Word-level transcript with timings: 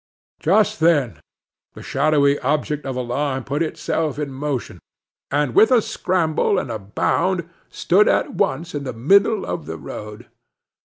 Just 0.39 0.79
then 0.79 1.19
the 1.75 1.83
shadowy 1.83 2.39
object 2.39 2.87
of 2.87 2.95
alarm 2.95 3.43
put 3.43 3.61
itself 3.61 4.17
in 4.17 4.33
motion, 4.33 4.79
and 5.29 5.53
with 5.53 5.71
a 5.71 5.79
scramble 5.79 6.57
and 6.57 6.71
a 6.71 6.79
bound 6.79 7.47
stood 7.69 8.07
at 8.07 8.33
once 8.33 8.73
in 8.73 8.83
the 8.83 8.93
middle 8.97 9.45
of 9.45 9.67
the 9.67 9.77
road. 9.77 10.25